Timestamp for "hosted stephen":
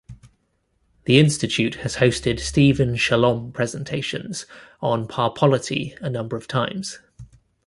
1.97-2.95